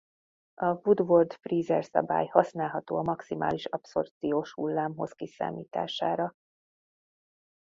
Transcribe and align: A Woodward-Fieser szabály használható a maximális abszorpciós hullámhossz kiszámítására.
A 0.53 0.65
Woodward-Fieser 0.73 1.85
szabály 1.85 2.27
használható 2.27 2.97
a 2.97 3.01
maximális 3.03 3.65
abszorpciós 3.65 4.53
hullámhossz 4.53 5.11
kiszámítására. 5.11 6.33